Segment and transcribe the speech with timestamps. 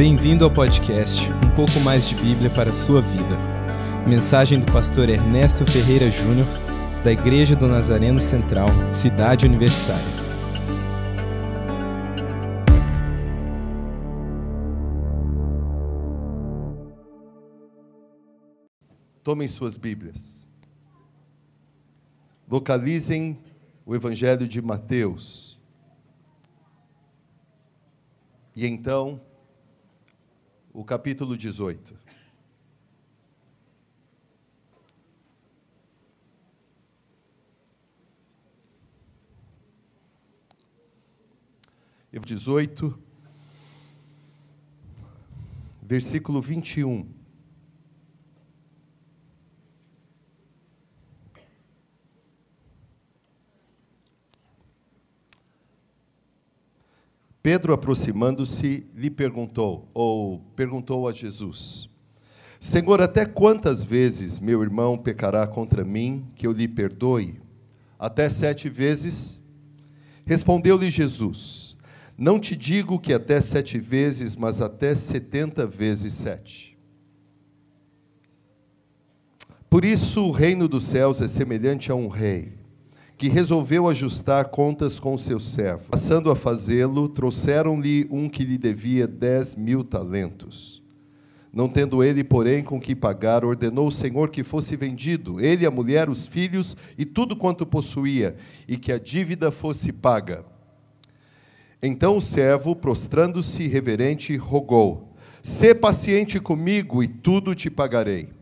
[0.00, 3.36] Bem-vindo ao podcast Um pouco mais de Bíblia para a sua vida.
[4.08, 6.46] Mensagem do pastor Ernesto Ferreira Júnior,
[7.04, 10.02] da Igreja do Nazareno Central, Cidade Universitária.
[19.22, 20.48] Tomem suas Bíblias.
[22.50, 23.38] Localizem
[23.84, 25.60] o Evangelho de Mateus.
[28.56, 29.20] E então,
[30.72, 31.98] o capítulo 18.
[42.12, 42.98] Evangelho 18,
[45.82, 47.19] versículo 21.
[57.42, 61.88] Pedro, aproximando-se, lhe perguntou, ou perguntou a Jesus:
[62.58, 67.40] Senhor, até quantas vezes meu irmão pecará contra mim que eu lhe perdoe?
[67.98, 69.40] Até sete vezes?
[70.26, 71.78] Respondeu-lhe Jesus:
[72.16, 76.78] Não te digo que até sete vezes, mas até setenta vezes sete.
[79.70, 82.59] Por isso o reino dos céus é semelhante a um rei
[83.20, 85.88] que resolveu ajustar contas com seus servos.
[85.90, 90.82] Passando a fazê-lo, trouxeram-lhe um que lhe devia dez mil talentos.
[91.52, 95.70] Não tendo ele, porém, com que pagar, ordenou o Senhor que fosse vendido, ele, a
[95.70, 100.42] mulher, os filhos e tudo quanto possuía, e que a dívida fosse paga.
[101.82, 108.39] Então o servo, prostrando-se reverente, rogou: Sê paciente comigo e tudo te pagarei.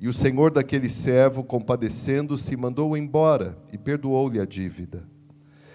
[0.00, 5.04] E o senhor daquele servo, compadecendo-se, mandou-o embora e perdoou-lhe a dívida.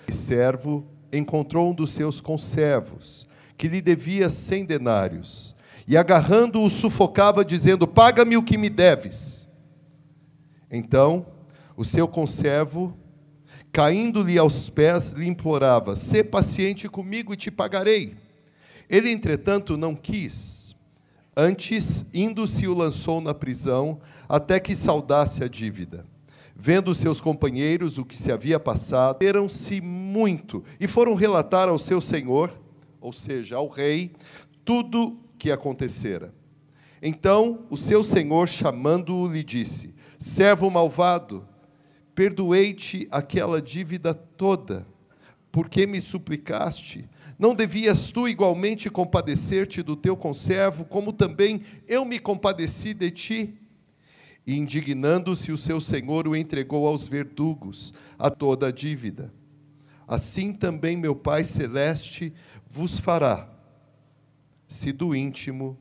[0.08, 5.54] E servo encontrou um dos seus conservos, que lhe devia cem denários,
[5.86, 9.46] e agarrando-o sufocava, dizendo: Paga-me o que me deves.
[10.72, 11.26] Então,
[11.76, 12.98] o seu conservo,
[13.74, 18.16] caindo-lhe aos pés, lhe implorava: Sê paciente comigo e te pagarei.
[18.90, 20.63] Ele, entretanto, não quis
[21.36, 24.00] Antes, indo-se, o lançou na prisão,
[24.30, 26.06] até que saudasse a dívida.
[26.56, 32.00] Vendo seus companheiros o que se havia passado, teram-se muito e foram relatar ao seu
[32.00, 32.52] senhor,
[33.02, 34.12] ou seja, ao rei,
[34.64, 36.34] tudo que acontecera.
[37.02, 41.46] Então o seu senhor, chamando-o, lhe disse: Servo malvado,
[42.14, 44.88] perdoei-te aquela dívida toda,
[45.52, 47.10] porque me suplicaste.
[47.44, 53.60] Não devias tu igualmente compadecer-te do teu conservo, como também eu me compadeci de ti?
[54.48, 59.34] Indignando-se o seu senhor, o entregou aos verdugos, a toda a dívida.
[60.08, 62.34] Assim também meu Pai celeste
[62.66, 63.54] vos fará,
[64.66, 65.78] se do íntimo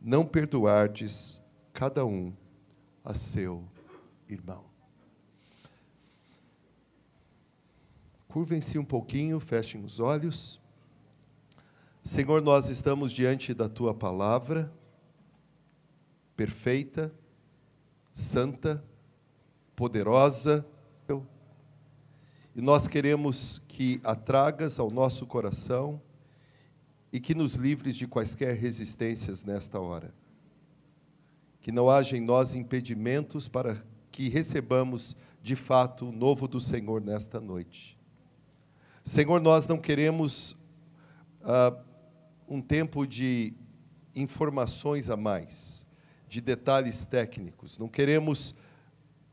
[0.00, 1.40] não perdoardes
[1.72, 2.32] cada um
[3.04, 3.62] a seu
[4.28, 4.64] irmão.
[8.26, 10.65] Curvem-se um pouquinho, fechem os olhos.
[12.06, 14.72] Senhor, nós estamos diante da tua palavra,
[16.36, 17.12] perfeita,
[18.12, 18.82] santa,
[19.74, 20.64] poderosa,
[22.54, 26.00] e nós queremos que a tragas ao nosso coração
[27.12, 30.14] e que nos livres de quaisquer resistências nesta hora.
[31.60, 33.76] Que não haja em nós impedimentos para
[34.12, 37.98] que recebamos de fato o novo do Senhor nesta noite.
[39.02, 40.52] Senhor, nós não queremos.
[41.42, 41.84] Uh,
[42.48, 43.54] um tempo de
[44.14, 45.86] informações a mais,
[46.28, 47.78] de detalhes técnicos.
[47.78, 48.54] Não queremos,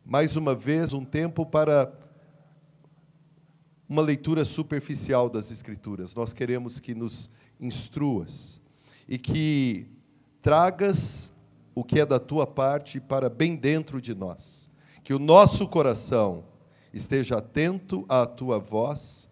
[0.06, 1.92] mais uma vez, um tempo para
[3.88, 6.16] uma leitura superficial das Escrituras.
[6.16, 7.30] Nós queremos que nos
[7.60, 8.60] instruas
[9.08, 9.88] e que
[10.42, 11.32] tragas
[11.76, 14.70] o que é da tua parte para bem dentro de nós.
[15.04, 16.46] Que o nosso coração
[16.94, 19.30] esteja atento à tua voz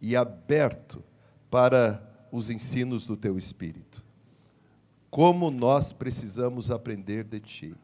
[0.00, 1.02] e aberto
[1.50, 4.04] para os ensinos do teu espírito.
[5.10, 7.74] Como nós precisamos aprender de ti.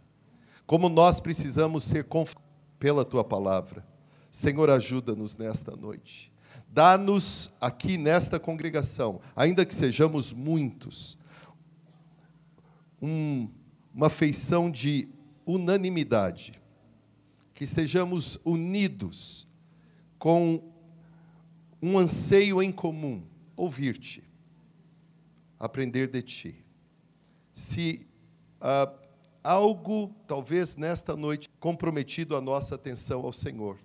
[0.67, 2.45] Como nós precisamos ser confortados
[2.85, 3.83] pela tua palavra.
[4.31, 6.31] Senhor, ajuda-nos nesta noite.
[6.69, 11.17] Dá-nos aqui nesta congregação, ainda que sejamos muitos,
[13.01, 13.49] um,
[13.95, 15.09] uma feição de
[15.47, 16.53] unanimidade,
[17.55, 19.49] que estejamos unidos
[20.19, 20.63] com
[21.81, 23.23] um anseio em comum,
[23.57, 24.23] ouvir-te
[25.65, 26.65] aprender de ti.
[27.51, 28.07] Se
[28.61, 28.93] ah,
[29.43, 33.79] algo, talvez nesta noite, comprometido a nossa atenção ao Senhor,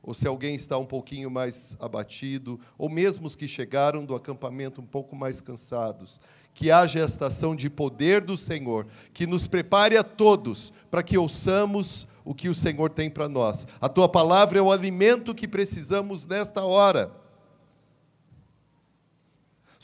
[0.00, 4.80] ou se alguém está um pouquinho mais abatido, ou mesmo os que chegaram do acampamento
[4.80, 6.20] um pouco mais cansados,
[6.52, 11.18] que haja esta ação de poder do Senhor, que nos prepare a todos para que
[11.18, 13.66] ouçamos o que o Senhor tem para nós.
[13.80, 17.23] A tua palavra é o alimento que precisamos nesta hora.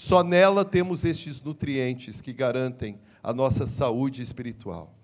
[0.02, 4.98] Só nela temos estes nutrientes que garantem a nossa saúde espiritual.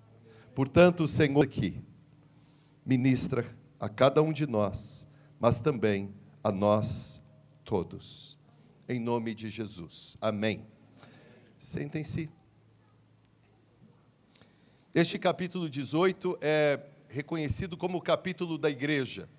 [0.55, 1.79] Portanto, o Senhor aqui
[2.83, 3.45] ministra
[3.79, 5.05] a cada um de nós,
[5.39, 6.11] mas também
[6.43, 7.21] a nós
[7.63, 8.39] todos.
[8.89, 10.17] Em nome de Jesus.
[10.19, 10.65] Amém.
[11.59, 12.27] Sentem-se.
[14.95, 19.29] Este capítulo 18 é reconhecido como o capítulo da igreja.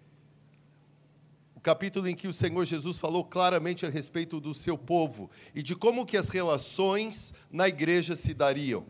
[1.68, 5.76] Capítulo em que o Senhor Jesus falou claramente a respeito do seu povo e de
[5.76, 8.86] como que as relações na igreja se dariam.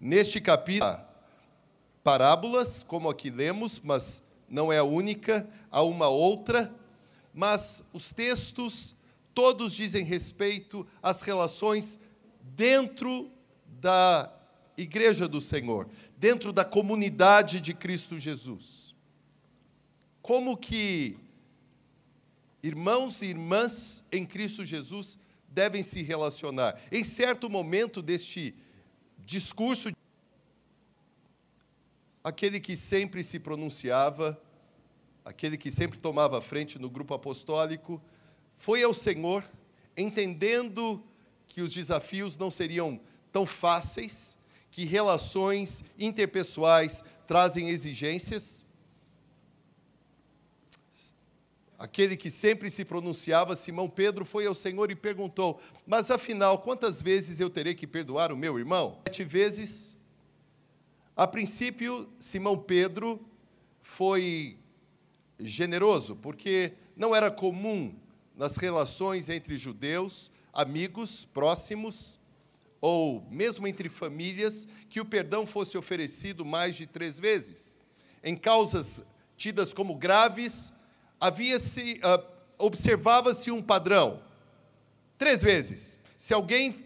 [0.00, 0.96] Neste capítulo,
[2.04, 6.72] parábolas, como aqui lemos, mas não é a única, há uma outra,
[7.34, 8.94] mas os textos
[9.34, 11.98] todos dizem respeito às relações
[12.40, 13.28] dentro
[13.80, 14.32] da
[14.76, 18.94] igreja do Senhor, dentro da comunidade de Cristo Jesus.
[20.22, 21.23] Como que
[22.66, 26.80] irmãos e irmãs em Cristo Jesus devem se relacionar?
[26.90, 28.54] Em certo momento deste
[29.18, 29.92] discurso,
[32.22, 34.40] aquele que sempre se pronunciava,
[35.22, 38.02] aquele que sempre tomava frente no grupo apostólico,
[38.56, 39.44] foi ao Senhor,
[39.94, 41.04] entendendo
[41.46, 42.98] que os desafios não seriam
[43.30, 44.38] tão fáceis,
[44.70, 48.63] que relações interpessoais trazem exigências.
[51.84, 57.02] Aquele que sempre se pronunciava, Simão Pedro, foi ao Senhor e perguntou: Mas afinal, quantas
[57.02, 59.02] vezes eu terei que perdoar o meu irmão?
[59.06, 59.94] Sete vezes.
[61.14, 63.20] A princípio, Simão Pedro
[63.82, 64.56] foi
[65.38, 67.94] generoso, porque não era comum
[68.34, 72.18] nas relações entre judeus, amigos próximos,
[72.80, 77.76] ou mesmo entre famílias, que o perdão fosse oferecido mais de três vezes.
[78.22, 79.04] Em causas
[79.36, 80.72] tidas como graves,
[81.20, 84.22] havia-se uh, observava-se um padrão.
[85.18, 85.98] Três vezes.
[86.16, 86.84] Se alguém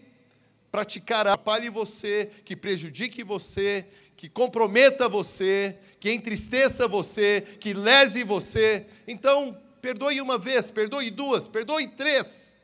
[0.71, 3.85] praticar atrapalhe você, que prejudique você,
[4.15, 11.47] que comprometa você, que entristeça você, que lese você, então perdoe uma vez, perdoe duas,
[11.47, 12.57] perdoe três.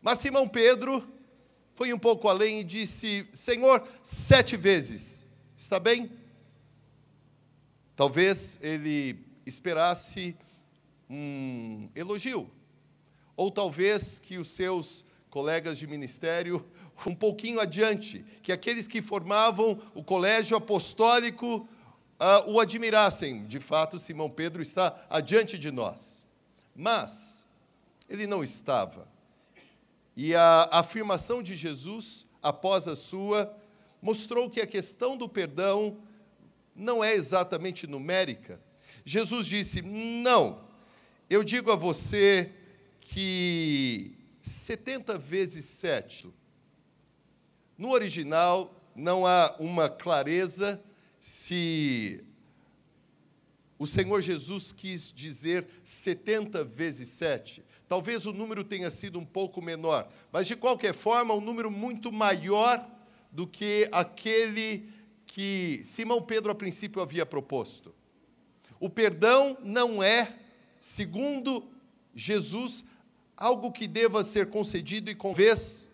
[0.00, 1.06] Mas Simão Pedro
[1.74, 5.26] foi um pouco além e disse: Senhor, sete vezes,
[5.56, 6.10] está bem?
[7.94, 10.36] Talvez ele esperasse
[11.10, 12.48] um elogio,
[13.36, 16.64] ou talvez que os seus colegas de ministério,
[17.04, 21.68] um pouquinho adiante, que aqueles que formavam o colégio apostólico
[22.20, 23.46] uh, o admirassem.
[23.46, 26.24] De fato, Simão Pedro está adiante de nós.
[26.76, 27.46] Mas
[28.08, 29.08] ele não estava.
[30.16, 33.56] E a afirmação de Jesus, após a sua,
[34.02, 35.96] mostrou que a questão do perdão
[36.74, 38.60] não é exatamente numérica.
[39.04, 40.69] Jesus disse: Não,
[41.30, 42.52] eu digo a você
[43.00, 44.12] que
[44.42, 46.28] 70 vezes 7.
[47.78, 50.82] No original, não há uma clareza
[51.20, 52.24] se
[53.78, 57.64] o Senhor Jesus quis dizer 70 vezes 7.
[57.88, 62.12] Talvez o número tenha sido um pouco menor, mas de qualquer forma, um número muito
[62.12, 62.84] maior
[63.30, 64.88] do que aquele
[65.26, 67.94] que Simão Pedro a princípio havia proposto.
[68.80, 70.39] O perdão não é,
[70.80, 71.70] segundo
[72.14, 72.84] Jesus,
[73.36, 75.88] algo que deva ser concedido e com vez,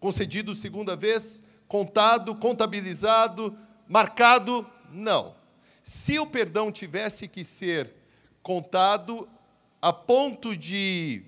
[0.00, 3.56] concedido segunda vez, contado, contabilizado,
[3.88, 5.34] marcado, não.
[5.82, 7.90] Se o perdão tivesse que ser
[8.42, 9.28] contado
[9.80, 11.22] a ponto de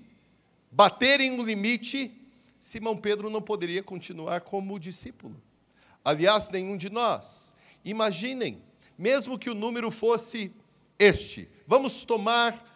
[0.71, 2.11] bater em um limite,
[2.59, 5.41] Simão Pedro não poderia continuar como discípulo.
[6.03, 7.53] Aliás, nenhum de nós.
[7.83, 8.61] Imaginem,
[8.97, 10.51] mesmo que o número fosse
[10.97, 12.74] este, vamos tomar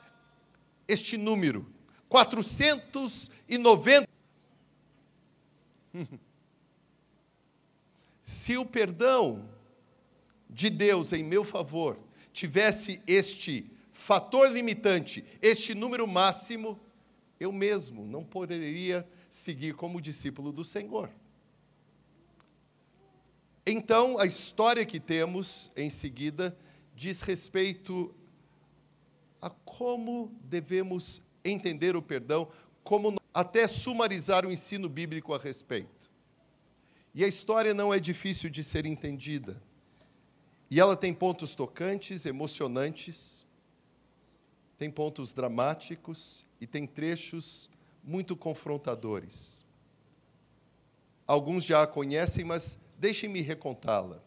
[0.89, 1.65] este número,
[2.10, 4.10] 490.
[8.25, 9.48] Se o perdão
[10.50, 11.98] de Deus em meu favor
[12.34, 16.79] tivesse este fator limitante, este número máximo,
[17.39, 21.12] eu mesmo não poderia seguir como discípulo do Senhor.
[23.65, 26.58] Então, a história que temos em seguida
[26.96, 28.15] diz respeito
[29.41, 32.50] a como devemos entender o perdão,
[32.84, 36.10] como até sumarizar o ensino bíblico a respeito.
[37.13, 39.62] E a história não é difícil de ser entendida.
[40.69, 43.46] E ela tem pontos tocantes, emocionantes.
[44.77, 47.69] tem pontos dramáticos e tem trechos
[48.01, 49.65] muito confrontadores.
[51.27, 54.24] Alguns já a conhecem, mas deixem-me recontá-la.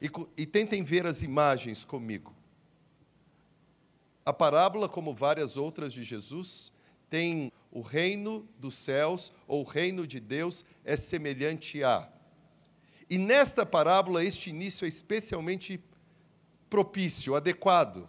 [0.00, 2.32] E, e tentem ver as imagens comigo.
[4.28, 6.70] A parábola, como várias outras de Jesus,
[7.08, 12.06] tem o reino dos céus ou o reino de Deus é semelhante a.
[13.08, 15.82] E nesta parábola, este início é especialmente
[16.68, 18.06] propício, adequado.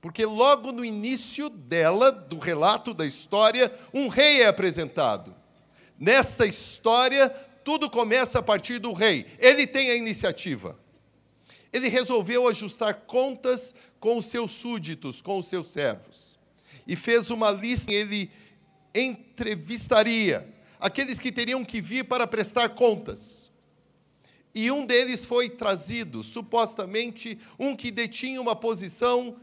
[0.00, 5.32] Porque logo no início dela, do relato da história, um rei é apresentado.
[5.96, 7.28] Nesta história,
[7.62, 9.24] tudo começa a partir do rei.
[9.38, 10.76] Ele tem a iniciativa.
[11.72, 13.72] Ele resolveu ajustar contas
[14.04, 16.38] com os seus súditos, com os seus servos.
[16.86, 18.30] E fez uma lista, ele
[18.94, 20.46] entrevistaria
[20.78, 23.50] aqueles que teriam que vir para prestar contas.
[24.54, 29.38] E um deles foi trazido, supostamente um que detinha uma posição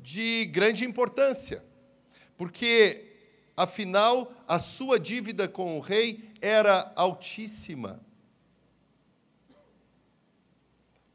[0.00, 1.62] de grande importância,
[2.38, 3.18] porque,
[3.54, 8.00] afinal, a sua dívida com o rei era altíssima.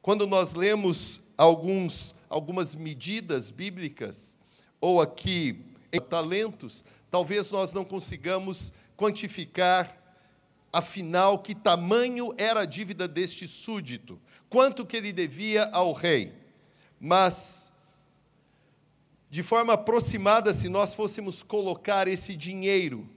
[0.03, 4.37] Quando nós lemos alguns, algumas medidas bíblicas,
[4.79, 9.97] ou aqui em talentos, talvez nós não consigamos quantificar,
[10.71, 14.17] afinal, que tamanho era a dívida deste súdito,
[14.49, 16.33] quanto que ele devia ao rei.
[16.97, 17.69] Mas,
[19.29, 23.09] de forma aproximada, se nós fôssemos colocar esse dinheiro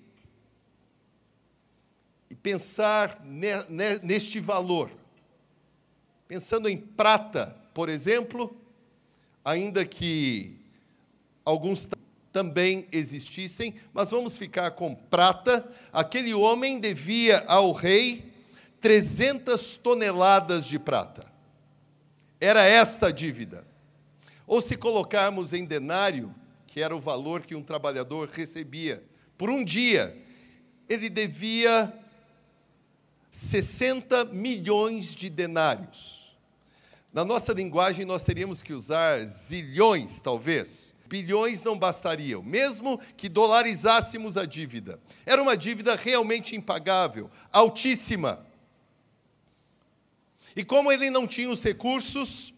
[2.28, 3.24] e pensar
[4.02, 4.90] neste valor,
[6.26, 8.63] pensando em prata, por exemplo,
[9.44, 10.56] ainda que
[11.44, 11.88] alguns
[12.32, 15.64] também existissem, mas vamos ficar com prata.
[15.92, 18.32] Aquele homem devia ao rei
[18.80, 21.30] 300 toneladas de prata.
[22.40, 23.64] Era esta a dívida.
[24.46, 26.34] Ou se colocarmos em denário,
[26.66, 29.02] que era o valor que um trabalhador recebia
[29.36, 30.16] por um dia,
[30.88, 31.92] ele devia
[33.30, 36.23] 60 milhões de denários.
[37.14, 40.92] Na nossa linguagem, nós teríamos que usar zilhões, talvez.
[41.06, 44.98] Bilhões não bastariam, mesmo que dolarizássemos a dívida.
[45.24, 48.44] Era uma dívida realmente impagável, altíssima.
[50.56, 52.52] E como ele não tinha os recursos,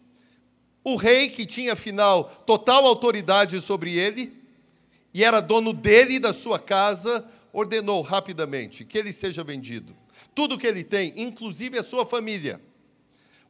[0.83, 4.33] o rei, que tinha afinal total autoridade sobre ele,
[5.13, 7.23] e era dono dele e da sua casa,
[7.53, 9.95] ordenou rapidamente que ele seja vendido
[10.37, 12.61] tudo que ele tem, inclusive a sua família.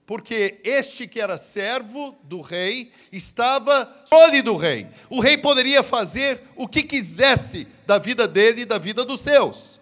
[0.08, 4.88] Porque este que era servo do rei estava fora do rei.
[5.10, 9.82] O rei poderia fazer o que quisesse da vida dele e da vida dos seus.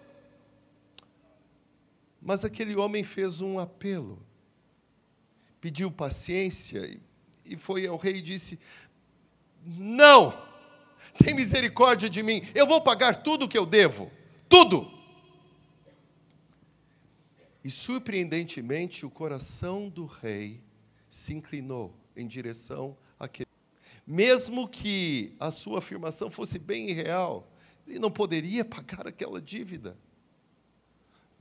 [2.20, 4.20] Mas aquele homem fez um apelo,
[5.60, 6.98] pediu paciência
[7.44, 8.58] e foi ao rei e disse:
[9.64, 10.36] Não,
[11.24, 14.10] tem misericórdia de mim, eu vou pagar tudo o que eu devo,
[14.48, 14.95] tudo.
[17.66, 20.62] E surpreendentemente, o coração do rei
[21.10, 23.50] se inclinou em direção àquele.
[24.06, 27.52] Mesmo que a sua afirmação fosse bem irreal,
[27.84, 29.98] ele não poderia pagar aquela dívida.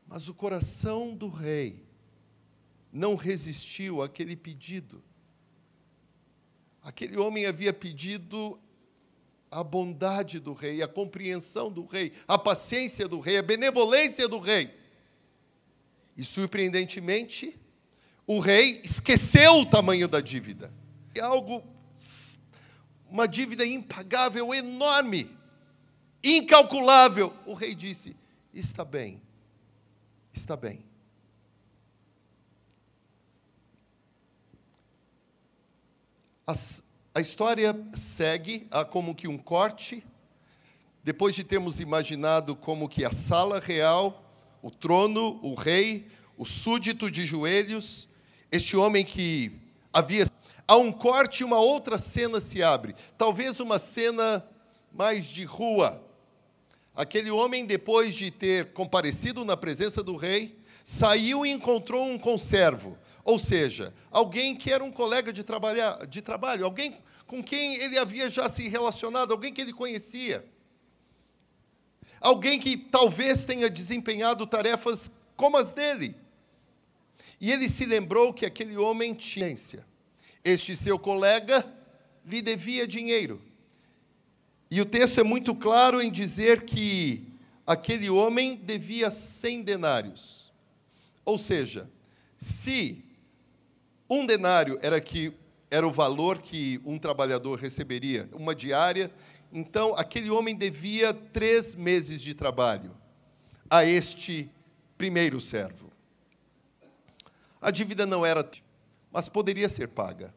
[0.08, 1.86] Mas o coração do rei
[2.92, 5.04] não resistiu àquele pedido.
[6.82, 8.60] Aquele homem havia pedido
[9.52, 14.40] a bondade do rei, a compreensão do rei, a paciência do rei, a benevolência do
[14.40, 14.85] rei.
[16.16, 17.60] E surpreendentemente,
[18.26, 20.74] o rei esqueceu o tamanho da dívida.
[21.14, 21.64] É algo,
[23.10, 25.30] uma dívida impagável, enorme,
[26.24, 27.34] incalculável.
[27.46, 28.16] O rei disse:
[28.54, 29.22] Está bem,
[30.34, 30.84] está bem.
[36.48, 40.06] As, a história segue há como que um corte,
[41.04, 44.25] depois de termos imaginado como que a sala real
[44.66, 48.10] o trono, o rei, o súdito de joelhos,
[48.52, 49.52] este homem que
[49.94, 50.26] havia.
[50.68, 52.96] Há um corte e uma outra cena se abre.
[53.16, 54.44] Talvez uma cena
[54.92, 56.04] mais de rua.
[56.96, 62.98] Aquele homem, depois de ter comparecido na presença do rei, saiu e encontrou um conservo,
[63.24, 68.00] ou seja, alguém que era um colega de, trabalhar, de trabalho, alguém com quem ele
[68.00, 70.44] havia já se relacionado, alguém que ele conhecia
[72.20, 76.16] alguém que talvez tenha desempenhado tarefas como as dele.
[77.40, 79.56] E ele se lembrou que aquele homem tinha.
[80.44, 81.66] Este seu colega
[82.26, 83.42] lhe devia dinheiro.
[84.70, 87.24] E o texto é muito claro em dizer que
[87.66, 90.52] aquele homem devia 100 denários.
[91.24, 91.90] Ou seja,
[92.38, 93.04] se
[94.10, 95.34] um denário era que
[95.70, 99.12] era o valor que um trabalhador receberia, uma diária
[99.58, 102.94] Então, aquele homem devia três meses de trabalho
[103.70, 104.52] a este
[104.98, 105.94] primeiro servo.
[107.62, 108.46] A dívida não era,
[109.10, 110.36] mas poderia ser paga.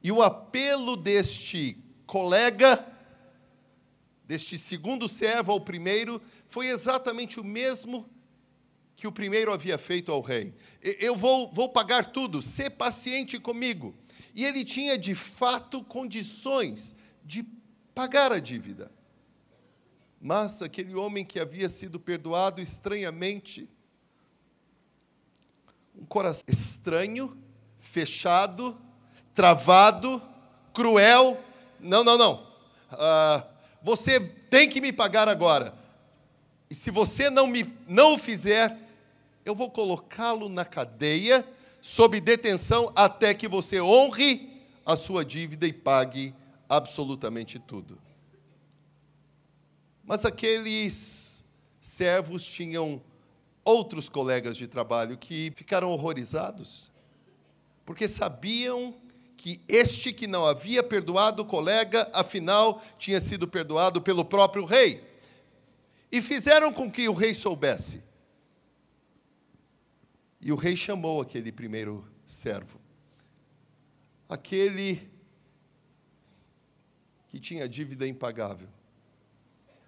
[0.00, 2.86] E o apelo deste colega,
[4.28, 8.08] deste segundo servo ao primeiro, foi exatamente o mesmo
[8.94, 10.54] que o primeiro havia feito ao rei.
[10.80, 13.92] Eu vou, vou pagar tudo, ser paciente comigo.
[14.36, 16.94] E ele tinha de fato condições
[17.24, 17.44] de
[17.94, 18.90] pagar a dívida.
[20.20, 23.68] Mas aquele homem que havia sido perdoado estranhamente,
[25.96, 27.36] um coração estranho,
[27.78, 28.78] fechado,
[29.34, 30.22] travado,
[30.72, 31.38] cruel.
[31.78, 32.46] Não, não, não.
[32.92, 33.42] Uh,
[33.82, 35.74] você tem que me pagar agora.
[36.68, 38.78] E se você não, me, não o fizer,
[39.44, 41.44] eu vou colocá-lo na cadeia,
[41.80, 46.34] sob detenção, até que você honre a sua dívida e pague
[46.70, 48.00] absolutamente tudo.
[50.04, 51.44] Mas aqueles
[51.80, 53.02] servos tinham
[53.64, 56.90] outros colegas de trabalho que ficaram horrorizados,
[57.84, 58.94] porque sabiam
[59.36, 65.02] que este que não havia perdoado o colega, afinal, tinha sido perdoado pelo próprio rei.
[66.12, 68.04] E fizeram com que o rei soubesse.
[70.40, 72.80] E o rei chamou aquele primeiro servo,
[74.28, 75.10] aquele
[77.30, 78.68] que tinha dívida impagável.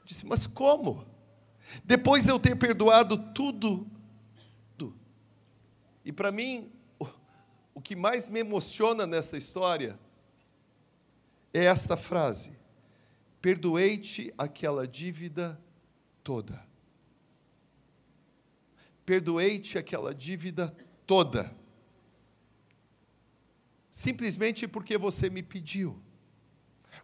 [0.04, 1.04] Disse: Mas como?
[1.84, 3.87] Depois de eu ter perdoado tudo.
[4.78, 4.96] tudo.
[6.04, 6.72] E para mim,
[7.75, 9.99] o, que mais me emociona nessa história
[11.52, 12.56] é esta frase:
[13.40, 15.61] Perdoei-te aquela dívida
[16.22, 16.64] toda.
[19.04, 21.52] Perdoei-te aquela dívida toda.
[23.90, 26.00] Simplesmente porque você me pediu.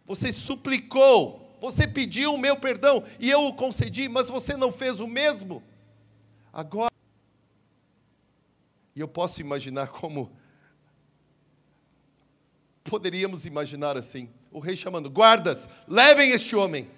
[0.05, 4.99] Você suplicou você pediu o meu perdão e eu o concedi, mas você não fez
[4.99, 5.61] o mesmo.
[6.53, 6.91] Agora,
[8.95, 10.31] e eu posso imaginar como
[12.83, 16.89] poderíamos imaginar assim: o rei chamando, guardas, levem este homem.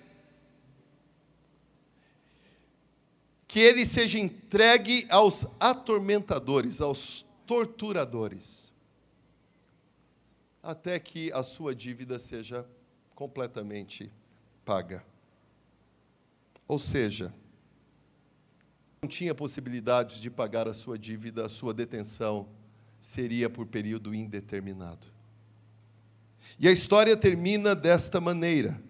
[3.48, 8.72] Que ele seja entregue aos atormentadores, aos torturadores,
[10.63, 12.66] até que a sua dívida seja
[13.22, 14.12] completamente
[14.66, 15.06] paga.
[16.68, 17.32] Ou seja,
[19.00, 22.50] não tinha possibilidade de pagar a sua dívida, a sua detenção
[23.00, 25.06] seria por período indeterminado.
[26.60, 28.82] E a história termina desta maneira: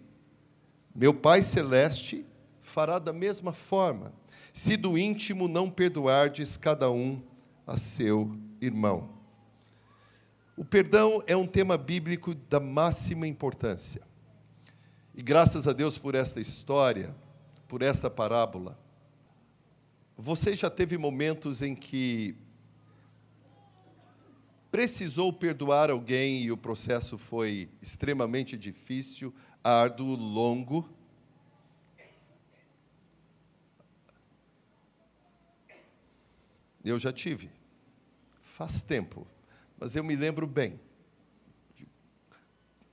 [0.95, 2.25] Meu Pai Celeste
[2.61, 4.13] fará da mesma forma,
[4.53, 7.21] se do íntimo não perdoardes cada um
[7.67, 9.09] a seu irmão.
[10.55, 14.09] O perdão é um tema bíblico da máxima importância.
[15.13, 17.13] E graças a Deus por esta história,
[17.67, 18.79] por esta parábola.
[20.17, 22.35] Você já teve momentos em que
[24.71, 30.89] precisou perdoar alguém e o processo foi extremamente difícil, árduo, longo?
[36.83, 37.51] Eu já tive.
[38.41, 39.27] Faz tempo,
[39.77, 40.79] mas eu me lembro bem.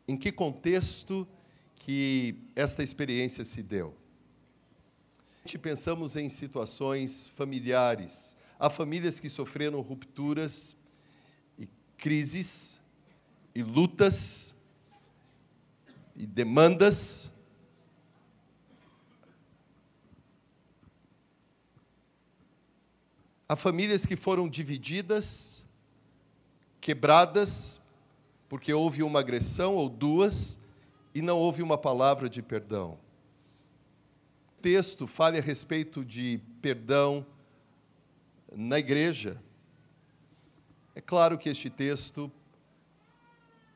[0.07, 1.29] Em que contexto
[1.89, 3.97] que esta experiência se deu.
[5.63, 8.37] Pensamos em situações familiares.
[8.61, 10.77] Há famílias que sofreram rupturas
[11.59, 12.79] e crises
[13.55, 14.55] e lutas
[16.15, 17.31] e demandas.
[23.49, 25.65] Há famílias que foram divididas,
[26.83, 27.81] quebradas,
[28.47, 30.59] porque houve uma agressão ou duas,
[31.19, 32.97] e não houve uma palavra de perdão.
[34.57, 37.27] O texto fala a respeito de perdão
[38.55, 39.43] na igreja.
[40.95, 42.31] É claro que este texto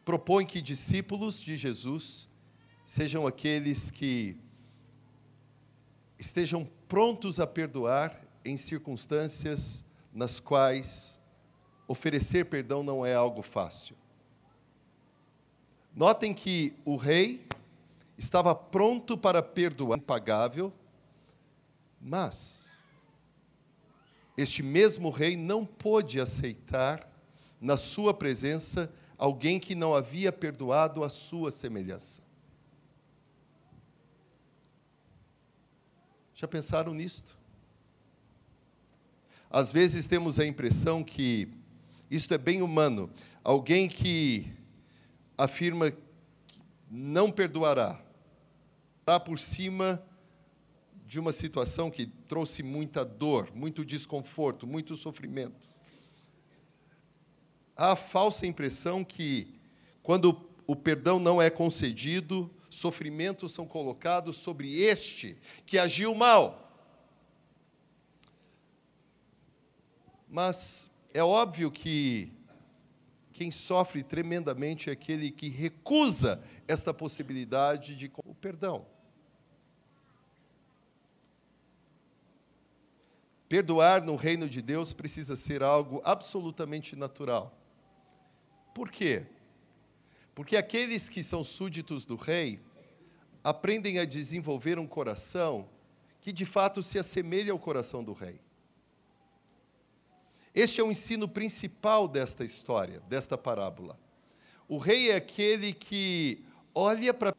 [0.05, 2.28] propõe que discípulos de Jesus
[2.87, 4.37] sejam aqueles que
[6.16, 11.18] estejam prontos a perdoar em circunstâncias nas quais
[11.88, 13.96] oferecer perdão não é algo fácil.
[15.94, 17.46] Notem que o rei
[18.16, 20.72] estava pronto para perdoar impagável,
[22.00, 22.72] mas
[24.37, 27.09] este mesmo rei não pôde aceitar
[27.61, 32.22] na sua presença alguém que não havia perdoado a sua semelhança.
[36.35, 37.38] Já pensaram nisto?
[39.48, 41.52] Às vezes temos a impressão que
[42.11, 43.11] isto é bem humano.
[43.44, 44.50] Alguém que
[45.42, 48.00] afirma que não perdoará
[49.26, 50.00] por cima
[51.05, 55.68] de uma situação que trouxe muita dor, muito desconforto, muito sofrimento.
[57.76, 59.61] Há a falsa impressão que,
[60.02, 66.72] quando o perdão não é concedido, sofrimentos são colocados sobre este que agiu mal.
[70.28, 72.33] Mas é óbvio que
[73.42, 78.87] quem sofre tremendamente é aquele que recusa esta possibilidade de o perdão.
[83.48, 87.52] Perdoar no reino de Deus precisa ser algo absolutamente natural.
[88.72, 89.26] Por quê?
[90.37, 92.61] Porque aqueles que são súditos do rei
[93.42, 95.68] aprendem a desenvolver um coração
[96.20, 98.38] que de fato se assemelha ao coração do rei.
[100.54, 103.98] Este é o ensino principal desta história, desta parábola.
[104.68, 107.34] O rei é aquele que olha para.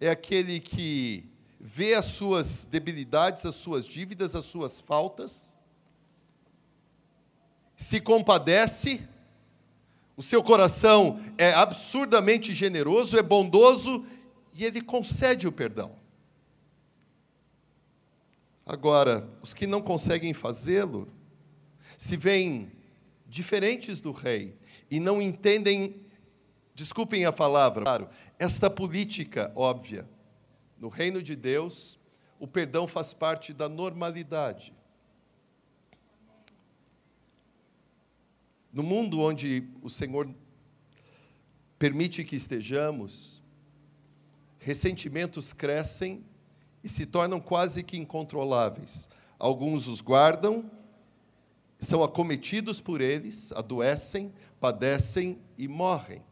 [0.00, 5.54] É aquele que vê as suas debilidades, as suas dívidas, as suas faltas,
[7.76, 9.06] se compadece,
[10.16, 14.04] o seu coração é absurdamente generoso, é bondoso
[14.54, 15.94] e ele concede o perdão.
[18.66, 21.08] Agora, os que não conseguem fazê-lo,
[22.02, 22.68] se veem
[23.28, 24.58] diferentes do rei
[24.90, 26.04] e não entendem,
[26.74, 28.08] desculpem a palavra, claro,
[28.40, 30.04] esta política óbvia.
[30.80, 32.00] No reino de Deus,
[32.40, 34.74] o perdão faz parte da normalidade.
[38.72, 40.28] No mundo onde o Senhor
[41.78, 43.40] permite que estejamos,
[44.58, 46.24] ressentimentos crescem
[46.82, 49.08] e se tornam quase que incontroláveis.
[49.38, 50.68] Alguns os guardam,
[51.82, 56.22] são acometidos por eles, adoecem, padecem e morrem.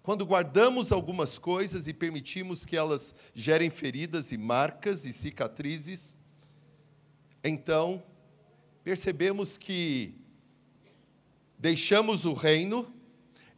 [0.00, 6.16] Quando guardamos algumas coisas e permitimos que elas gerem feridas e marcas e cicatrizes,
[7.42, 8.02] então
[8.84, 10.14] percebemos que
[11.58, 12.94] deixamos o reino,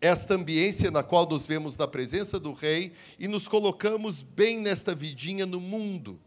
[0.00, 4.94] esta ambiência na qual nos vemos na presença do Rei, e nos colocamos bem nesta
[4.94, 6.18] vidinha no mundo,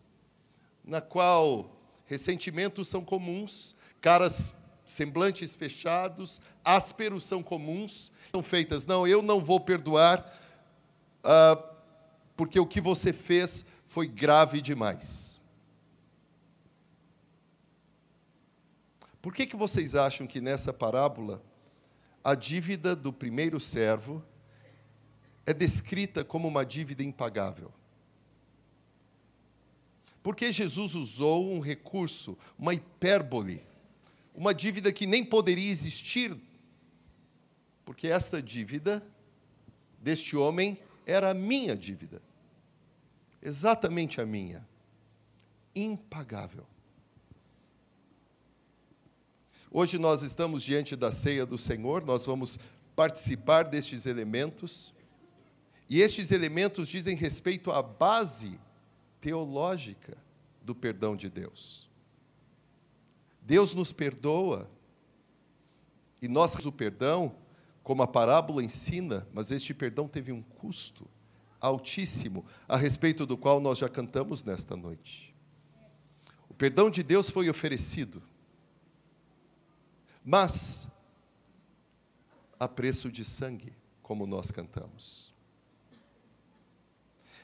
[0.83, 3.74] na qual ressentimentos são comuns,
[4.05, 4.53] caras,
[4.85, 8.85] semblantes fechados, ásperos são comuns, são feitas.
[8.85, 10.19] Não, eu não vou perdoar,
[11.23, 11.75] uh,
[12.35, 15.41] porque o que você fez foi grave demais.
[19.23, 21.41] Por que, que vocês acham que nessa parábola
[22.23, 24.23] a dívida do primeiro servo
[25.47, 27.73] é descrita como uma dívida impagável?
[30.21, 33.65] Porque Jesus usou um recurso, uma hipérbole,
[34.35, 36.35] uma dívida que nem poderia existir,
[37.85, 39.05] porque esta dívida
[39.99, 42.21] deste homem era a minha dívida,
[43.41, 44.67] exatamente a minha,
[45.73, 46.67] impagável.
[49.71, 52.59] Hoje nós estamos diante da ceia do Senhor, nós vamos
[52.95, 54.93] participar destes elementos,
[55.89, 58.59] e estes elementos dizem respeito à base
[59.21, 60.17] teológica
[60.61, 61.87] do perdão de Deus.
[63.45, 64.67] Deus nos perdoa
[66.19, 67.35] e nós o perdão,
[67.83, 71.07] como a parábola ensina, mas este perdão teve um custo
[71.61, 75.35] altíssimo, a respeito do qual nós já cantamos nesta noite.
[76.49, 78.21] O perdão de Deus foi oferecido,
[80.23, 80.87] mas
[82.59, 85.31] a preço de sangue, como nós cantamos.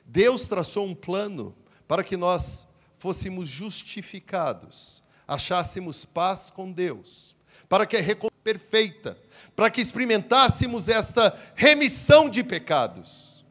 [0.03, 1.55] Deus traçou um plano
[1.87, 7.35] para que nós fôssemos justificados achássemos paz com Deus,
[7.69, 9.17] para que a recompensa perfeita,
[9.55, 13.45] para que experimentássemos esta remissão de pecados.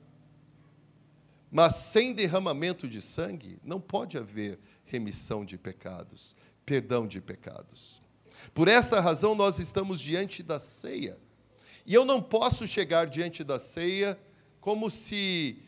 [1.50, 8.00] Mas sem derramamento de sangue não pode haver remissão de pecados, perdão de pecados.
[8.54, 11.18] Por esta razão nós estamos diante da ceia.
[11.84, 14.18] E eu não posso chegar diante da ceia
[14.60, 15.62] como se,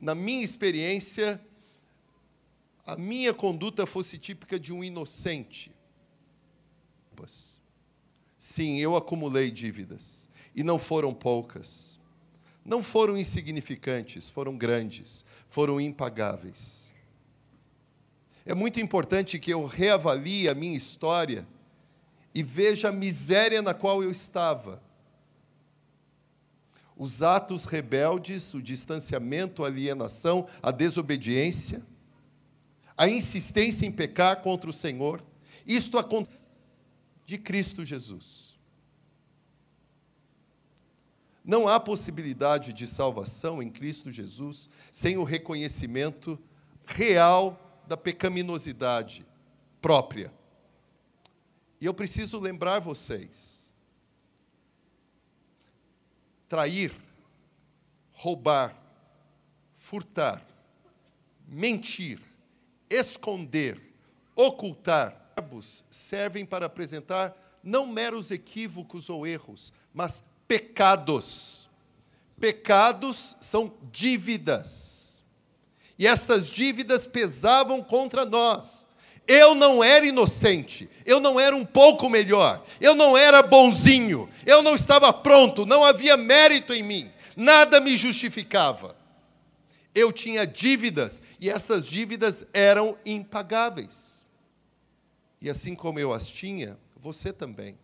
[0.00, 1.40] na minha experiência,
[2.84, 5.72] a minha conduta fosse típica de um inocente.
[8.38, 12.00] Sim, eu acumulei dívidas, e não foram poucas.
[12.64, 16.92] Não foram insignificantes, foram grandes, foram impagáveis.
[18.44, 21.46] É muito importante que eu reavalie a minha história
[22.34, 24.82] e veja a miséria na qual eu estava.
[26.96, 31.84] Os atos rebeldes, o distanciamento, a alienação, a desobediência,
[32.96, 35.22] a insistência em pecar contra o Senhor.
[35.66, 36.38] Isto acontece
[37.26, 38.58] de Cristo Jesus.
[41.44, 46.38] Não há possibilidade de salvação em Cristo Jesus sem o reconhecimento
[46.86, 49.26] real da pecaminosidade
[49.80, 50.32] própria.
[51.80, 53.72] E eu preciso lembrar vocês:
[56.48, 56.94] trair,
[58.12, 58.76] roubar,
[59.74, 60.46] furtar,
[61.48, 62.20] mentir,
[62.92, 63.80] esconder,
[64.36, 71.68] ocultar, verbos servem para apresentar não meros equívocos ou erros, mas pecados.
[72.40, 75.24] Pecados são dívidas.
[75.98, 78.88] E estas dívidas pesavam contra nós.
[79.26, 84.62] Eu não era inocente, eu não era um pouco melhor, eu não era bonzinho, eu
[84.62, 88.96] não estava pronto, não havia mérito em mim, nada me justificava.
[89.94, 94.24] Eu tinha dívidas e estas dívidas eram impagáveis.
[95.40, 97.78] E assim como eu as tinha, você também.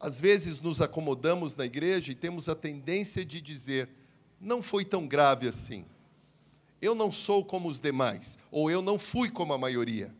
[0.00, 3.88] Às vezes nos acomodamos na igreja e temos a tendência de dizer:
[4.40, 5.84] não foi tão grave assim.
[6.80, 10.14] Eu não sou como os demais, ou eu não fui como a maioria.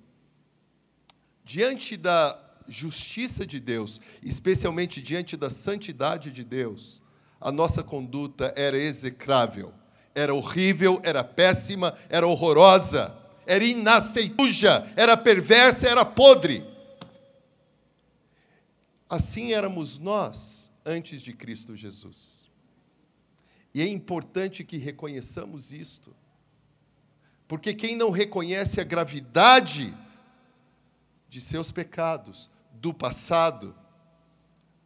[1.45, 7.01] Diante da justiça de Deus, especialmente diante da santidade de Deus,
[7.41, 9.73] a nossa conduta era execrável,
[10.19, 16.67] era horrível, era péssima, era horrorosa, era inaceitável, era perversa, era podre.
[19.09, 22.49] Assim éramos nós antes de Cristo Jesus.
[23.73, 26.15] E é importante que reconheçamos isto.
[27.47, 29.95] Porque quem não reconhece a gravidade
[31.29, 33.75] de seus pecados, do passado,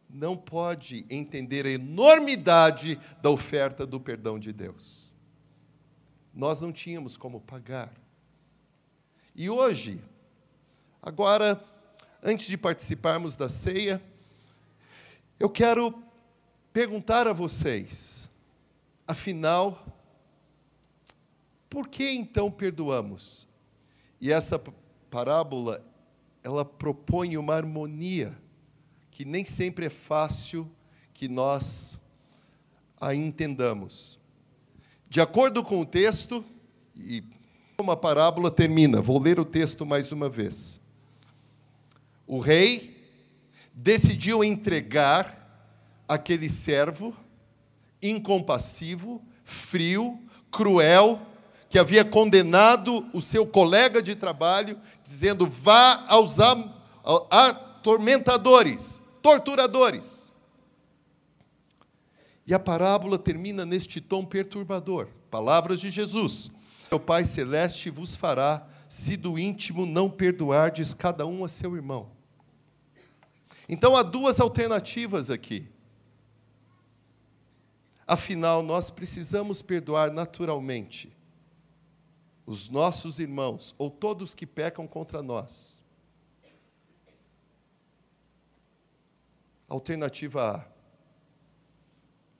[0.07, 5.02] não pode entender a enormidade da oferta do perdão de Deus.
[6.33, 7.93] Nós não tínhamos como pagar.
[9.35, 10.01] E hoje,
[11.01, 11.63] agora,
[12.23, 14.01] antes de participarmos da ceia,
[15.39, 15.93] eu quero
[16.71, 18.29] perguntar a vocês,
[19.07, 19.85] afinal,
[21.69, 23.47] por que então perdoamos?
[24.19, 24.57] E essa
[25.09, 25.85] parábola,
[26.43, 28.35] ela propõe uma harmonia
[29.11, 30.69] que nem sempre é fácil
[31.13, 31.99] que nós
[32.99, 34.17] a entendamos.
[35.13, 36.43] De acordo com o texto,
[36.97, 37.23] e
[37.79, 40.79] uma parábola termina, vou ler o texto mais uma vez.
[42.25, 42.97] O rei
[43.75, 45.69] decidiu entregar
[46.07, 47.15] aquele servo
[48.01, 51.21] incompassivo, frio, cruel,
[51.69, 56.37] que havia condenado o seu colega de trabalho, dizendo: vá aos
[57.29, 60.22] atormentadores, torturadores.
[62.45, 65.07] E a parábola termina neste tom perturbador.
[65.31, 66.51] Palavras de Jesus:
[66.91, 72.11] Meu Pai Celeste vos fará, se do íntimo não perdoardes cada um a seu irmão.
[73.67, 75.67] Então há duas alternativas aqui.
[78.05, 81.15] Afinal, nós precisamos perdoar naturalmente
[82.45, 85.81] os nossos irmãos ou todos que pecam contra nós.
[89.69, 90.72] Alternativa A.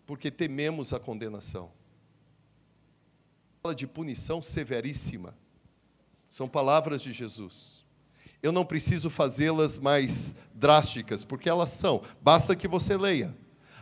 [0.05, 1.71] Porque tememos a condenação.
[3.61, 5.37] Fala de punição severíssima.
[6.27, 7.83] São palavras de Jesus
[8.43, 13.33] eu não preciso fazê-las mais drásticas, porque elas são, basta que você leia.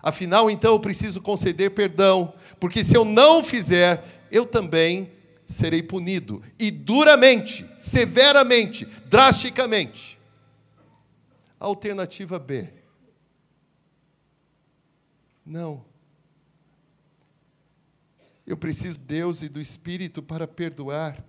[0.04, 5.12] Afinal, então, eu preciso conceder perdão, porque se eu não fizer, eu também
[5.48, 10.20] serei punido, e duramente, severamente, drasticamente.
[11.60, 12.72] Alternativa B.
[15.46, 15.84] Não.
[18.52, 21.24] Eu preciso de Deus e do Espírito para perdoar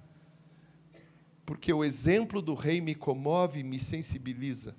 [1.46, 4.74] porque o exemplo do rei me comove e me sensibiliza.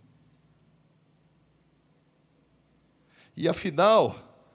[3.33, 4.45] E afinal,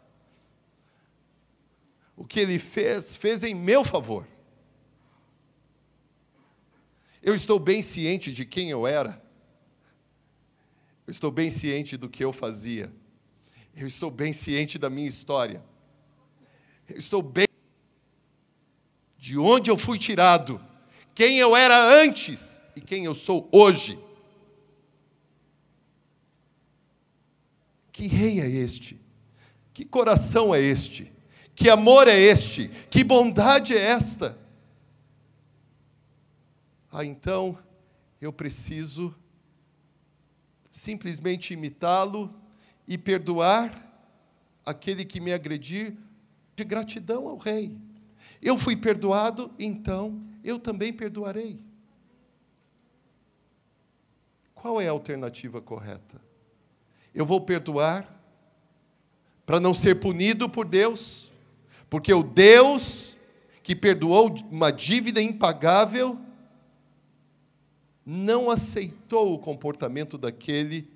[2.15, 4.29] o que ele fez, fez em meu favor.
[7.23, 9.19] Eu estou bem ciente de quem eu era.
[11.07, 12.93] Eu estou bem ciente do que eu fazia.
[13.75, 15.65] Eu estou bem ciente da minha história.
[16.87, 17.48] Eu estou bem
[19.29, 20.59] de onde eu fui tirado
[21.15, 24.03] quem eu era antes e quem eu sou hoje.
[27.93, 28.99] Que rei é este?
[29.75, 31.13] Que coração é este?
[31.55, 32.69] Que amor é este?
[32.89, 34.39] Que bondade é esta?
[36.91, 37.59] Ah, então
[38.23, 39.15] eu preciso
[40.71, 42.35] simplesmente imitá-lo
[42.87, 43.77] e perdoar
[44.65, 45.95] aquele que me agredir
[46.57, 47.77] de gratidão ao rei.
[48.43, 51.59] Eu fui perdoado, então eu também perdoarei.
[54.55, 56.21] Qual é a alternativa correta?
[57.15, 58.07] Eu vou perdoar
[59.47, 61.33] para não ser punido por Deus,
[61.89, 63.17] porque o Deus
[63.63, 66.19] que perdoou uma dívida impagável
[68.05, 70.91] não aceitou o comportamento daquele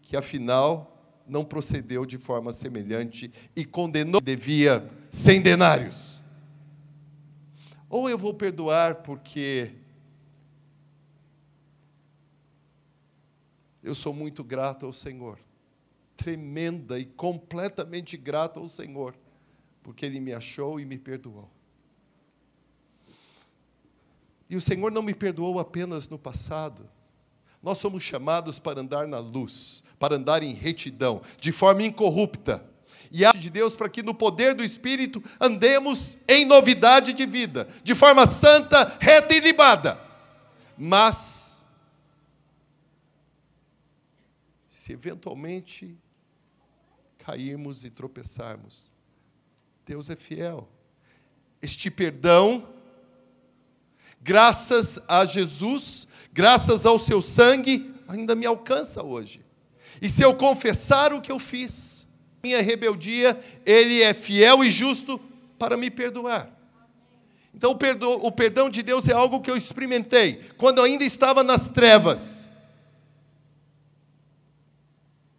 [0.00, 6.15] que, afinal, não procedeu de forma semelhante e condenou devia cem denários.
[7.96, 9.72] Ou eu vou perdoar porque
[13.82, 15.38] eu sou muito grato ao Senhor,
[16.14, 19.16] tremenda e completamente grato ao Senhor,
[19.82, 21.48] porque Ele me achou e me perdoou.
[24.50, 26.86] E o Senhor não me perdoou apenas no passado.
[27.62, 32.62] Nós somos chamados para andar na luz, para andar em retidão, de forma incorrupta.
[33.10, 37.68] E a de Deus para que no poder do Espírito andemos em novidade de vida,
[37.82, 40.00] de forma santa, reta e libada.
[40.76, 41.64] Mas,
[44.68, 45.96] se eventualmente
[47.18, 48.90] cairmos e tropeçarmos,
[49.84, 50.68] Deus é fiel.
[51.62, 52.76] Este perdão
[54.26, 59.40] graças a Jesus, graças ao seu sangue, ainda me alcança hoje.
[60.02, 61.95] E se eu confessar o que eu fiz,
[62.42, 65.18] minha rebeldia, Ele é fiel e justo
[65.58, 66.50] para me perdoar.
[67.54, 71.42] Então, o perdão, o perdão de Deus é algo que eu experimentei quando ainda estava
[71.42, 72.46] nas trevas.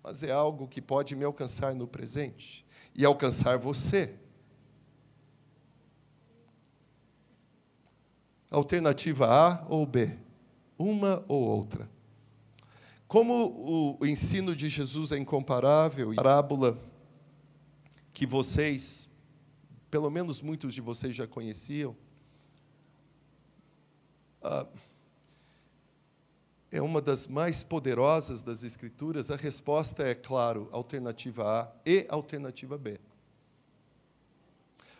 [0.02, 4.16] Mas é algo que pode me alcançar no presente e alcançar você.
[8.50, 10.18] Alternativa A ou B?
[10.80, 11.88] Uma ou outra.
[13.08, 16.78] Como o ensino de Jesus é incomparável, a parábola
[18.12, 19.08] que vocês,
[19.90, 21.96] pelo menos muitos de vocês já conheciam,
[24.44, 24.68] ah,
[26.70, 32.78] é uma das mais poderosas das Escrituras, a resposta é, claro, alternativa A e alternativa
[32.78, 33.00] B.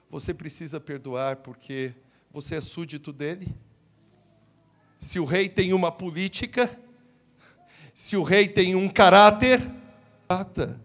[0.10, 1.94] Você precisa perdoar porque
[2.32, 3.54] você é súdito dele?
[4.98, 6.87] Se o rei tem uma política,
[7.98, 9.60] se o rei tem um caráter,
[10.28, 10.80] trata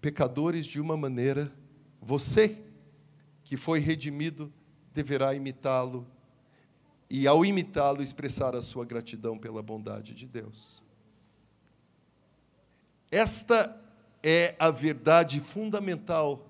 [0.00, 1.52] pecadores de uma maneira,
[2.00, 2.56] você
[3.42, 4.52] que foi redimido
[4.92, 6.06] deverá imitá-lo
[7.10, 10.80] e ao imitá-lo expressar a sua gratidão pela bondade de Deus.
[13.10, 13.76] Esta
[14.22, 16.45] é a verdade fundamental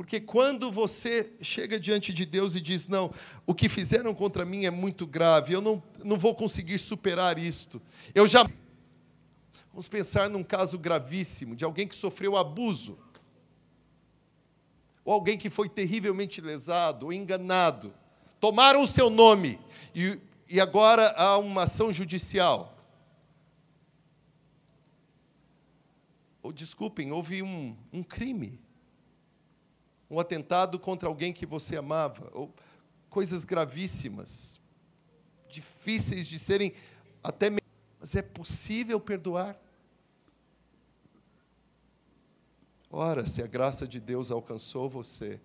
[0.00, 3.12] porque quando você chega diante de Deus e diz: Não,
[3.46, 7.82] o que fizeram contra mim é muito grave, eu não, não vou conseguir superar isto.
[8.14, 8.48] Eu já.
[9.70, 12.98] Vamos pensar num caso gravíssimo de alguém que sofreu abuso,
[15.04, 17.92] ou alguém que foi terrivelmente lesado ou enganado.
[18.40, 19.60] Tomaram o seu nome
[19.94, 22.74] e, e agora há uma ação judicial.
[26.42, 28.58] Ou desculpem, houve um, um crime
[30.10, 32.52] um atentado contra alguém que você amava, ou
[33.08, 34.60] coisas gravíssimas,
[35.48, 36.72] difíceis de serem
[37.22, 37.48] até.
[37.98, 39.56] Mas é possível perdoar?
[42.90, 45.40] Ora, se a graça de Deus alcançou você,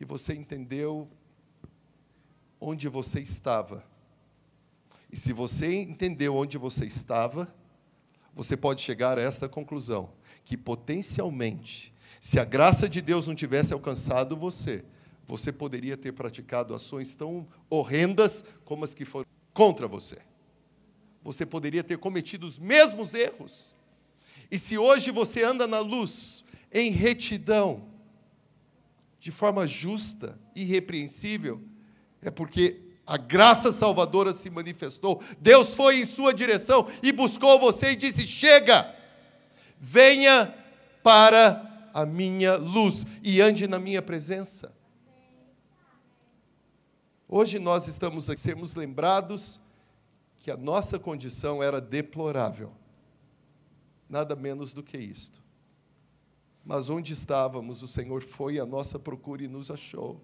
[0.00, 1.10] e você entendeu
[2.60, 3.84] onde você estava,
[5.10, 7.52] e se você entendeu onde você estava,
[8.32, 10.12] você pode chegar a esta conclusão:
[10.44, 11.91] que potencialmente
[12.24, 14.84] se a graça de Deus não tivesse alcançado você,
[15.26, 20.18] você poderia ter praticado ações tão horrendas como as que foram contra você.
[21.24, 23.74] Você poderia ter cometido os mesmos erros.
[24.52, 27.88] E se hoje você anda na luz, em retidão,
[29.18, 31.60] de forma justa, irrepreensível,
[32.22, 35.20] é porque a graça salvadora se manifestou.
[35.40, 38.94] Deus foi em sua direção e buscou você e disse: Chega,
[39.80, 40.54] venha
[41.02, 44.74] para a minha luz e ande na minha presença.
[47.28, 49.60] Hoje nós estamos a sermos lembrados
[50.38, 52.72] que a nossa condição era deplorável.
[54.08, 55.42] Nada menos do que isto.
[56.64, 60.20] Mas onde estávamos, o Senhor foi à nossa procura e nos achou.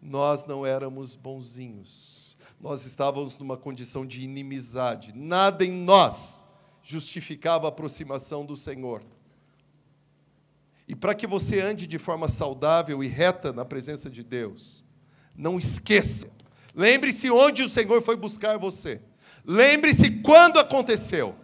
[0.00, 2.38] Nós não éramos bonzinhos.
[2.60, 5.12] Nós estávamos numa condição de inimizade.
[5.14, 6.44] Nada em nós
[6.82, 9.02] justificava a aproximação do Senhor.
[10.88, 14.84] E para que você ande de forma saudável e reta na presença de Deus,
[15.34, 16.28] não esqueça.
[16.74, 19.02] Lembre-se onde o Senhor foi buscar você.
[19.44, 21.36] Lembre-se quando aconteceu.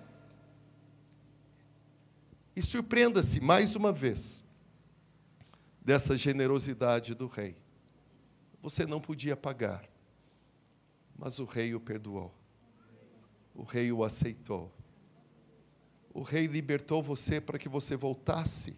[2.55, 4.45] E surpreenda-se mais uma vez
[5.85, 7.57] dessa generosidade do rei.
[8.61, 9.85] Você não podia pagar,
[11.19, 12.33] mas o rei o perdoou.
[13.55, 14.73] O rei o aceitou.
[16.15, 18.77] O rei libertou você para que você voltasse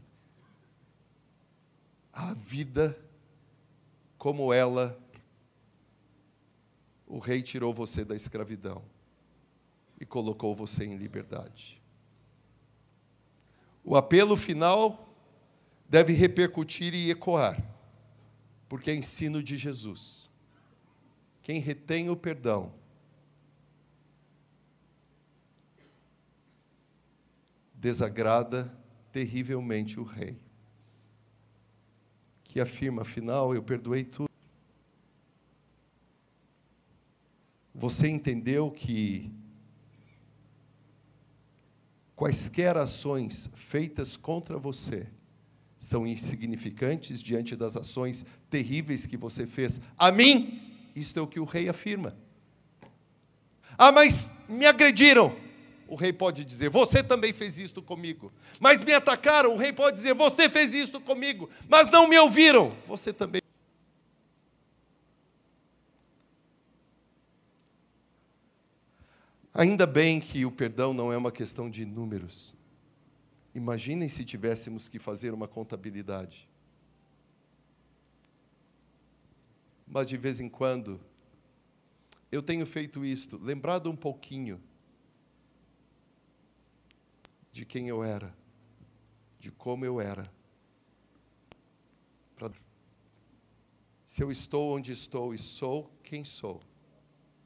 [2.15, 2.99] à vida
[4.17, 4.99] como ela.
[7.07, 8.83] O rei tirou você da escravidão
[10.01, 11.81] e colocou você em liberdade.
[13.85, 15.15] O apelo final
[15.89, 17.63] deve repercutir e ecoar,
[18.69, 20.31] porque é ensino de Jesus.
[21.43, 22.73] Quem retém o perdão
[27.75, 28.75] desagrada
[29.13, 30.41] terrivelmente o rei,
[32.55, 34.31] que afirma, afinal, eu perdoei tudo.
[37.75, 39.29] Você entendeu que
[42.15, 45.09] quaisquer ações feitas contra você
[45.77, 50.63] são insignificantes diante das ações terríveis que você fez a mim?
[50.95, 52.17] Isto é o que o rei afirma.
[53.77, 55.35] Ah, mas me agrediram.
[55.95, 58.33] O rei pode dizer: Você também fez isto comigo.
[58.59, 59.55] Mas me atacaram.
[59.55, 61.49] O rei pode dizer: Você fez isto comigo.
[61.69, 62.75] Mas não me ouviram.
[62.89, 63.41] Você também.
[69.55, 72.53] Ainda bem que o perdão não é uma questão de números.
[73.55, 76.49] Imaginem se tivéssemos que fazer uma contabilidade.
[79.87, 81.01] Mas de vez em quando,
[82.33, 84.61] eu tenho feito isto, lembrado um pouquinho
[87.55, 88.35] de quem eu era,
[89.39, 90.25] de como eu era.
[94.05, 96.61] Se eu estou onde estou e sou quem sou,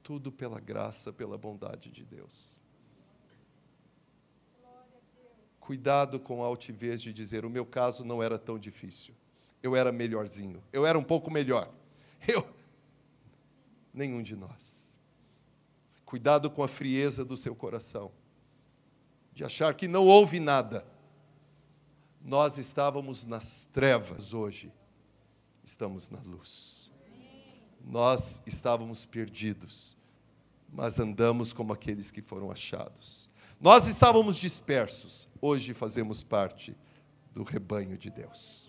[0.02, 2.58] tudo pela graça, pela bondade de Deus.
[5.60, 9.14] Cuidado com a altivez de dizer: o meu caso não era tão difícil.
[9.62, 10.62] Eu era melhorzinho.
[10.72, 11.70] Eu era um pouco melhor.
[12.26, 12.46] Eu.
[13.92, 14.96] Nenhum de nós.
[16.06, 18.10] Cuidado com a frieza do seu coração
[19.38, 20.84] de achar que não houve nada.
[22.20, 24.72] Nós estávamos nas trevas hoje,
[25.62, 26.90] estamos na luz.
[27.80, 29.96] Nós estávamos perdidos,
[30.68, 33.30] mas andamos como aqueles que foram achados.
[33.60, 36.76] Nós estávamos dispersos, hoje fazemos parte
[37.32, 38.67] do rebanho de Deus.